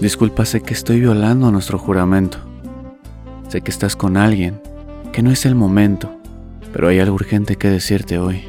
[0.00, 2.38] Disculpa, sé que estoy violando nuestro juramento.
[3.48, 4.60] Sé que estás con alguien,
[5.12, 6.16] que no es el momento,
[6.72, 8.44] pero hay algo urgente que decirte hoy.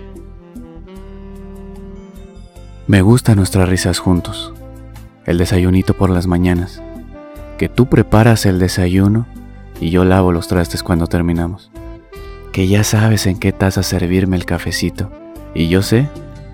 [2.86, 4.54] Me gustan nuestras risas juntos,
[5.26, 6.84] el desayunito por las mañanas,
[7.58, 9.26] que tú preparas el desayuno
[9.82, 11.72] y yo lavo los trastes cuando terminamos,
[12.52, 15.12] que ya sabes en qué taza servirme el cafecito
[15.56, 16.10] y yo sé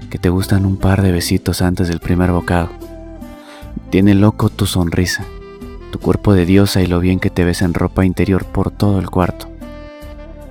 [0.10, 2.85] que te gustan un par de besitos antes del primer bocado.
[3.90, 5.24] Tiene loco tu sonrisa,
[5.92, 9.00] tu cuerpo de diosa y lo bien que te ves en ropa interior por todo
[9.00, 9.48] el cuarto.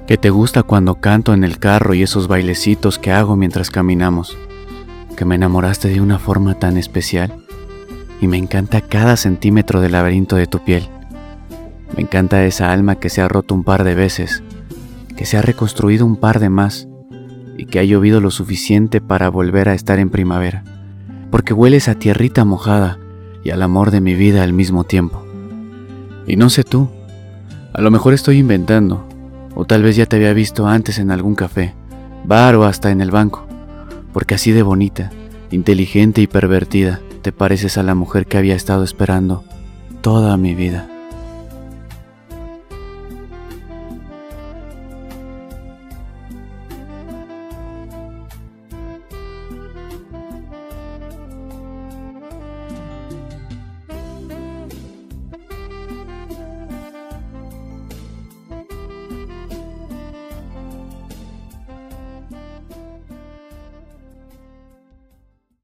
[0.07, 4.37] Que te gusta cuando canto en el carro y esos bailecitos que hago mientras caminamos.
[5.17, 7.35] Que me enamoraste de una forma tan especial.
[8.21, 10.89] Y me encanta cada centímetro del laberinto de tu piel.
[11.97, 14.43] Me encanta esa alma que se ha roto un par de veces,
[15.17, 16.89] que se ha reconstruido un par de más.
[17.57, 20.65] Y que ha llovido lo suficiente para volver a estar en primavera,
[21.31, 22.99] porque hueles a tierrita mojada
[23.45, 25.25] y al amor de mi vida al mismo tiempo.
[26.27, 26.89] Y no sé tú,
[27.73, 29.07] a lo mejor estoy inventando,
[29.55, 31.75] o tal vez ya te había visto antes en algún café,
[32.25, 33.45] bar o hasta en el banco
[34.15, 35.11] porque así de bonita,
[35.51, 39.43] inteligente y pervertida te pareces a la mujer que había estado esperando
[40.01, 40.89] toda mi vida.